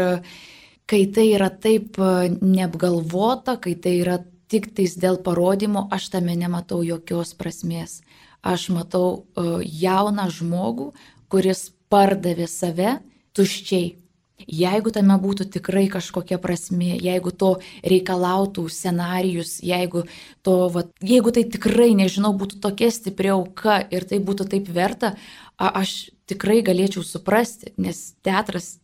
[0.89, 4.17] kai tai yra taip neapgalvota, kai tai yra
[4.49, 7.99] tik tais dėl parodymo, aš tame nematau jokios prasmės
[8.41, 10.91] aš matau e, jauną žmogų,
[11.29, 12.99] kuris pardavė save
[13.37, 13.95] tuščiai.
[14.39, 20.05] Jeigu tame būtų tikrai kažkokia prasme, jeigu to reikalautų scenarius, jeigu,
[20.47, 25.17] to, va, jeigu tai tikrai, nežinau, būtų tokia stipri auka ir tai būtų taip verta,
[25.59, 28.77] aš tikrai galėčiau suprasti, nes teatras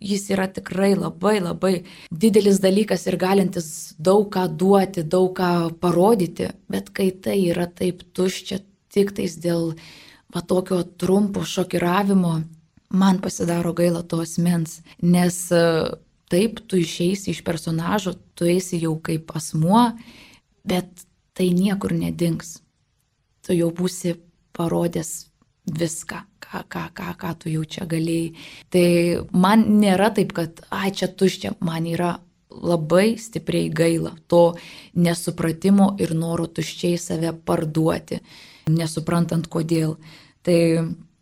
[0.00, 1.72] jis yra tikrai labai labai
[2.10, 3.68] didelis dalykas ir galintis
[3.98, 8.62] daug ką duoti, daug ką parodyti, bet kai tai yra taip tuščia,
[8.92, 9.72] tik tais dėl
[10.32, 12.40] va tokio trumpo šokiravimo,
[12.92, 15.62] man pasidaro gaila to asmens, nes e,
[16.32, 19.90] taip tu išeisi iš personažo, tu esi jau kaip asmuo,
[20.64, 22.60] bet tai niekur nedings.
[23.42, 24.14] Tu jau būsi
[24.56, 25.12] parodęs
[25.66, 28.34] viską, ką, ką, ką, ką tu jau čia galėjai.
[28.72, 28.86] Tai
[29.32, 32.16] man nėra taip, kad, ai, čia tuščia, man yra
[32.52, 34.54] labai stipriai gaila to
[34.94, 38.20] nesupratimo ir noro tuščiai save parduoti
[38.78, 39.96] nesuprantant kodėl.
[40.42, 40.58] Tai,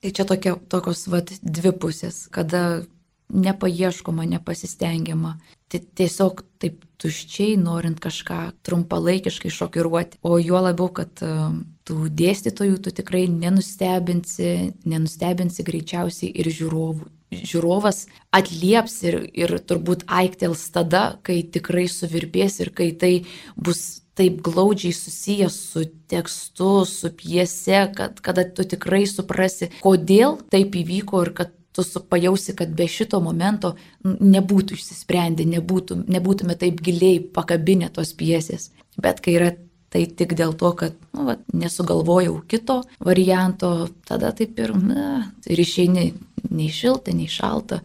[0.00, 2.82] tai čia tokia, tokios vat, dvi pusės, kada
[3.30, 5.36] nepaieškoma, nepasistengiama.
[5.70, 10.18] Tiesiog taip tuščiai, norint kažką trumpalaikiškai šokiruoti.
[10.26, 11.52] O juo labiau, kad uh,
[11.86, 14.50] tų dėstytojų tu tikrai nenustebinsi,
[14.90, 17.08] nenustebinsi greičiausiai ir žiūrovų.
[17.30, 23.12] Žiūrovas atlieps ir, ir turbūt aiktels tada, kai tikrai suvirbės ir kai tai
[23.54, 30.76] bus taip glaudžiai susijęs su tekstu, su piese, kad kada tu tikrai suprasi, kodėl taip
[30.76, 37.20] įvyko ir kad tu pajausi, kad be šito momento nebūtų išsisprendę, nebūtų, nebūtume taip giliai
[37.22, 38.70] pakabinę tos piesės.
[39.00, 39.50] Bet kai yra
[39.90, 45.62] tai tik dėl to, kad nu, va, nesugalvojau kito varianto, tada taip ir, na, ir
[45.62, 46.10] išeini
[46.50, 47.80] nei šilta, nei šalta,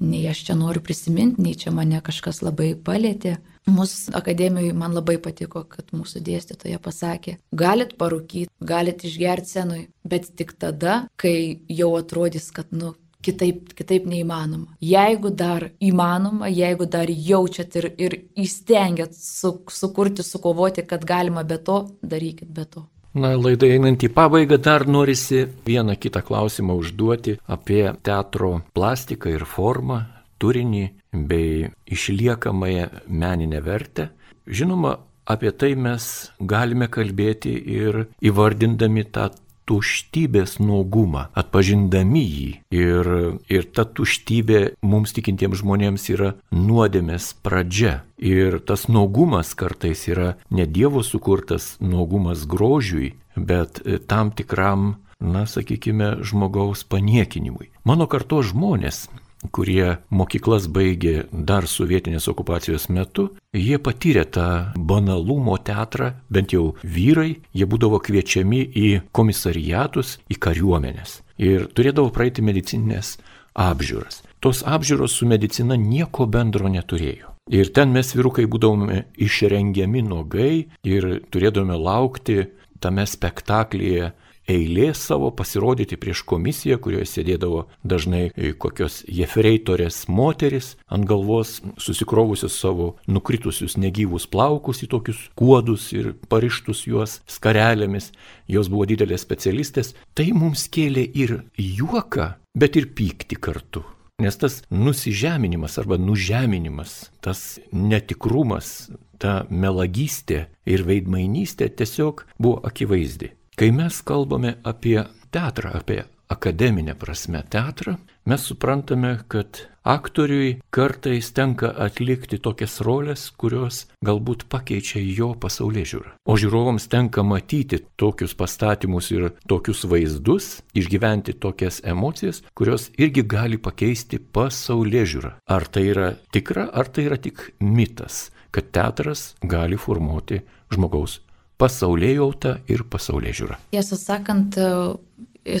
[0.00, 3.38] nei aš čia noriu prisiminti, nei čia mane kažkas labai palėtė.
[3.64, 10.28] Mūsų akademijoje man labai patiko, kad mūsų dėstytoja pasakė, galit parūkyti, galit išgerti senui, bet
[10.36, 12.92] tik tada, kai jau atrodys, kad, nu,
[13.24, 14.76] kitaip, kitaip neįmanoma.
[14.84, 21.58] Jeigu dar įmanoma, jeigu dar jaučiat ir, ir įstengiat su, sukurti, sukovoti, kad galima be
[21.58, 22.84] to, darykit be to.
[23.14, 29.44] Na, laidai einant į pabaigą dar norisi vieną kitą klausimą užduoti apie teatro plastiką ir
[29.46, 30.00] formą,
[30.44, 30.84] turinį
[31.32, 34.10] bei išliekamąją meninę vertę.
[34.46, 39.30] Žinoma, apie tai mes galime kalbėti ir įvardindami tą
[39.64, 42.50] tuštybės nuogumą, atpažindami jį.
[42.74, 43.10] Ir,
[43.48, 48.02] ir ta tuštybė mums tikintiems žmonėms yra nuodėmės pradžia.
[48.20, 56.18] Ir tas nuogumas kartais yra ne Dievo sukurtas nuogumas grožiui, bet tam tikram, na, sakykime,
[56.20, 57.70] žmogaus paniekinimui.
[57.88, 59.06] Mano karto žmonės
[59.52, 67.40] kurie mokyklas baigė dar sovietinės okupacijos metu, jie patyrė tą banalumo teatrą, bent jau vyrai,
[67.52, 73.16] jie būdavo kviečiami į komisariatus, į kariuomenės ir turėdavo praeiti medicinės
[73.58, 74.22] apžiūras.
[74.40, 77.32] Tos apžiūros su medicina nieko bendro neturėjo.
[77.52, 82.38] Ir ten mes vyrukai būdavome išrengiami nuogai ir turėdavome laukti
[82.80, 84.12] tame spektaklyje
[84.50, 88.28] eilės savo pasirodyti prieš komisiją, kurioje sėdėdavo dažnai
[88.60, 96.84] kokios jefreitorės moteris ant galvos susikrovusios savo nukritusius negyvus plaukus į tokius kuodus ir parištus
[96.88, 98.12] juos skarelėmis.
[98.50, 99.94] Jos buvo didelės specialistės.
[100.14, 103.84] Tai mums kėlė ir juoką, bet ir pykti kartu.
[104.22, 113.32] Nes tas nusižeminimas arba nužeminimas, tas netikrumas, ta melagystė ir veidmainystė tiesiog buvo akivaizdi.
[113.54, 117.94] Kai mes kalbame apie teatrą, apie akademinę prasme teatrą,
[118.26, 126.10] mes suprantame, kad aktoriui kartais tenka atlikti tokias rolės, kurios galbūt pakeičia jo pasaulyje žiūrą.
[126.26, 133.60] O žiūrovams tenka matyti tokius pastatymus ir tokius vaizdus, išgyventi tokias emocijas, kurios irgi gali
[133.62, 135.30] pakeisti pasaulyje žiūrą.
[135.46, 140.42] Ar tai yra tikra, ar tai yra tik mitas, kad teatras gali formuoti
[140.74, 141.20] žmogaus
[141.60, 143.58] pasaulyje jautą ir pasaulyje žiūrą.
[143.74, 144.58] Tiesą sakant,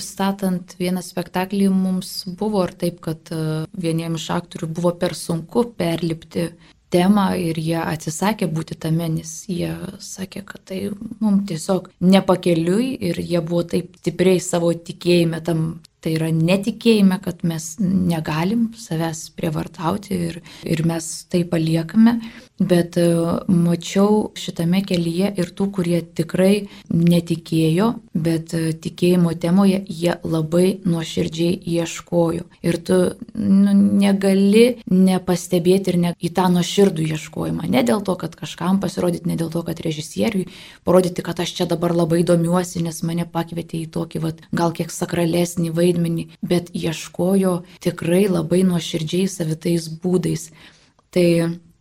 [0.00, 5.66] statant vieną spektaklį mums buvo ir taip, kad e, vieniems iš aktorių buvo per sunku
[5.78, 6.48] perlipti
[6.94, 10.80] temą ir jie atsisakė būti tame, nes jie sakė, kad tai
[11.20, 15.66] mums tiesiog nepakeliui ir jie buvo taip stipriai savo tikėjime tam
[16.04, 20.34] Tai yra netikėjime, kad mes negalim savęs prievartauti ir,
[20.68, 22.18] ir mes tai paliekame,
[22.58, 23.06] bet e,
[23.50, 31.56] mačiau šitame kelyje ir tų, kurie tikrai netikėjo, bet e, tikėjimo temoje jie labai nuoširdžiai
[31.74, 32.46] ieškojo.
[32.62, 32.98] Ir tu
[33.34, 37.66] nu, negali nepastebėti ir ne, į tą nuoširdų ieškojimą.
[37.74, 40.46] Ne dėl to, kad kažkam pasirodyti, ne dėl to, kad režisieriui
[40.86, 44.94] parodyti, kad aš čia dabar labai domiuosi, nes mane pakvietė į tokį, vat, gal kiek
[44.94, 50.50] sakralesnį vaidmenį bet ieškojo tikrai labai nuoširdžiai savitais būdais.
[51.14, 51.26] Tai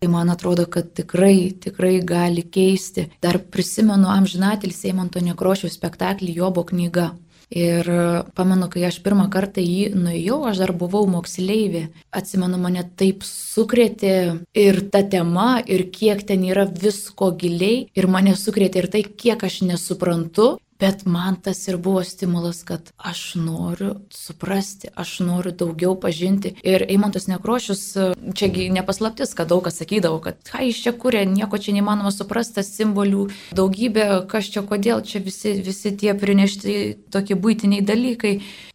[0.03, 3.05] Tai man atrodo, kad tikrai, tikrai gali keisti.
[3.23, 7.05] Dar prisimenu amžinatelį Seimonto Nekrošiaus spektaklį Jobo knyga.
[7.47, 7.87] Ir
[8.35, 11.85] pamenu, kai aš pirmą kartą jį nuėjau, aš dar buvau moksleivė.
[12.11, 14.17] Atsimenu, mane taip sukrėtė
[14.51, 19.47] ir ta tema, ir kiek ten yra visko giliai, ir mane sukrėtė ir tai, kiek
[19.47, 25.93] aš nesuprantu, Bet man tas ir buvo stimulas, kad aš noriu suprasti, aš noriu daugiau
[25.99, 26.51] pažinti.
[26.63, 27.83] Ir Eimantas Nekrošius,
[28.35, 32.65] čiagi nepaslaptis, kad daug kas sakydavo, kad ką iš čia kūrė, nieko čia neįmanoma suprasti,
[32.67, 36.75] simbolių daugybė, kas čia kodėl, čia visi, visi tie prinešti
[37.15, 38.33] tokie būtiniai dalykai.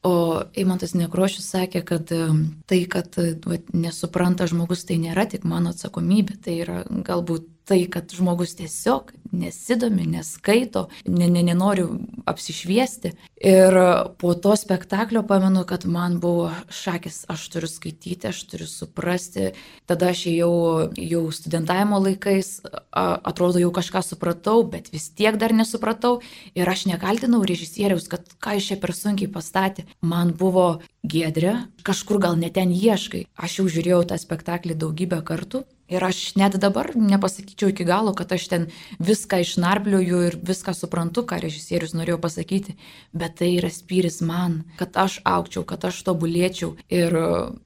[0.09, 0.15] O
[0.57, 6.57] Eimantas Nekrošius sakė, kad tai, kad va, nesupranta žmogus, tai nėra tik mano atsakomybė, tai
[6.65, 11.85] yra galbūt tai, kad žmogus tiesiog nesidomi, neskaito, ne, ne, nenori
[12.29, 13.13] apsišviesti.
[13.39, 13.75] Ir
[14.19, 19.53] po to spektaklio pamenu, kad man buvo šakis, aš turiu skaityti, aš turiu suprasti.
[19.87, 22.59] Tada aš jau, jau studentavimo laikais,
[22.91, 26.19] atrodo, jau kažką supratau, bet vis tiek dar nesupratau.
[26.59, 29.87] Ir aš nekaltinau režisieriaus, kad ką iš čia per sunkiai pastatė.
[30.03, 31.55] Man buvo gėdrė,
[31.87, 33.29] kažkur gal neten ieškai.
[33.39, 38.29] Aš jau žiūrėjau tą spektaklį daugybę kartų Ir aš net dabar nepasakyčiau iki galo, kad
[38.37, 38.65] aš ten
[39.01, 42.75] viską išnarpliuoju ir viską suprantu, ką režisierius norėjo pasakyti,
[43.17, 46.75] bet tai yra spyris man, kad aš aukčiau, kad aš tobulėčiau.
[46.93, 47.15] Ir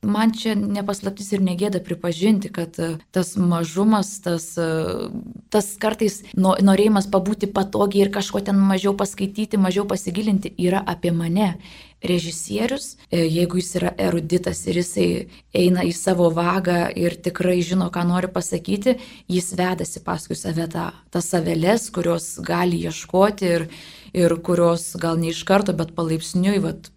[0.03, 2.79] man čia nepaslaptis ir negėda pripažinti, kad
[3.13, 4.51] tas mažumas, tas,
[5.53, 11.55] tas kartais norėjimas pabūti patogiai ir kažko ten mažiau paskaityti, mažiau pasigilinti yra apie mane
[12.03, 15.09] režisierius, e, jeigu jis yra eruditas ir jisai
[15.55, 18.97] eina į savo vagą ir tikrai žino, ką nori pasakyti,
[19.31, 23.69] jis vedasi paskui save tą, tas savelės, kurios gali ieškoti ir,
[24.17, 26.91] ir kurios gal ne iš karto, bet palaipsniui vat,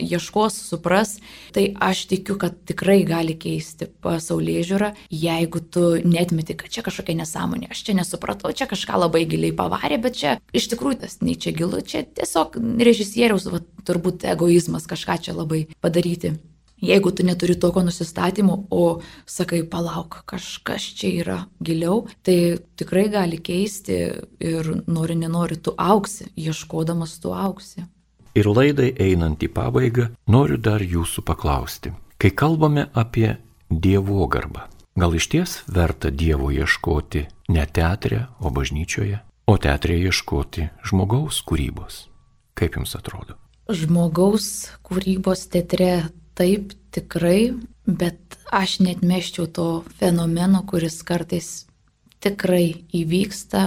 [0.00, 1.18] ieškos, supras,
[1.52, 7.18] tai aš tikiu, kad tikrai gali keisti pasaulyje žiūrą, jeigu tu netmeti, kad čia kažkokia
[7.20, 11.36] nesąmonė, aš čia nesupratau, čia kažką labai giliai pavarė, bet čia iš tikrųjų tas nei
[11.36, 16.38] čia gilu, čia tiesiog režisieriaus, va, turbūt egoizmas kažką čia labai padaryti.
[16.82, 23.38] Jeigu tu neturi tokio nusistatymo, o sakai, palauk, kažkas čia yra giliau, tai tikrai gali
[23.38, 23.98] keisti
[24.42, 27.84] ir nori, nenori, tu auksi, ieškodamas tu auksi.
[28.34, 31.92] Ir laidai einant į pabaigą noriu dar jūsų paklausti.
[32.18, 33.36] Kai kalbame apie
[33.70, 34.64] Dievo garbą,
[34.98, 42.08] gal iš ties verta Dievo ieškoti ne teatre, o bažnyčioje, o teatre ieškoti žmogaus kūrybos?
[42.58, 43.38] Kaip jums atrodo?
[43.70, 44.48] Žmogaus
[44.82, 47.52] kūrybos teatre taip tikrai,
[47.86, 49.68] bet aš net meščiau to
[49.98, 51.52] fenomeno, kuris kartais
[52.22, 53.62] tikrai įvyksta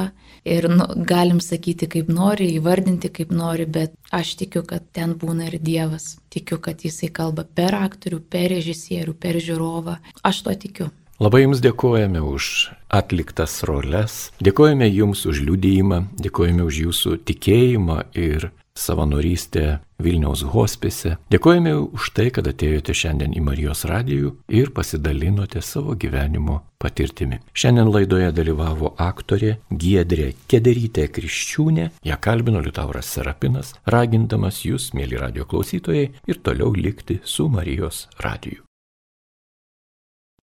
[0.48, 5.50] ir nu, galim sakyti kaip nori, įvardinti kaip nori, bet aš tikiu, kad ten būna
[5.50, 6.16] ir Dievas.
[6.32, 9.98] Tikiu, kad Jisai kalba per aktorių, per režisierių, per žiūrovą.
[10.24, 10.92] Aš to tikiu.
[11.16, 12.46] Labai Jums dėkojame už
[12.92, 21.16] atliktas roles, dėkojame Jums už liūdėjimą, dėkojame už Jūsų tikėjimą ir savanorystę Vilniaus hospise.
[21.32, 27.40] Dėkojame už tai, kad atėjote šiandien į Marijos radijų ir pasidalinote savo gyvenimo patirtimi.
[27.56, 35.48] Šiandien laidoje dalyvavo aktorė Giedrė Kederytė Kriščiūnė, ją kalbino Liutauras Serapinas, ragindamas jūs, mėly radio
[35.48, 38.65] klausytojai, ir toliau likti su Marijos radiju.